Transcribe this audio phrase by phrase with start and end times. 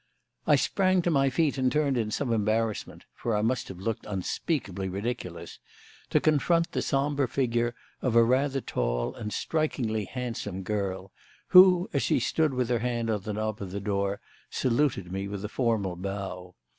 [0.47, 4.07] I sprang to my feet and turned in some embarrassment (for I must have looked
[4.07, 5.59] unspeakably ridiculous)
[6.09, 11.11] to confront the sombre figure of a rather tall and strikingly handsome girl,
[11.49, 14.19] who, as she stood with her hand on the knob of the door,
[14.49, 16.55] saluted me with a formal bow.